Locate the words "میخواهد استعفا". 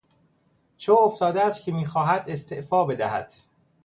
1.71-2.85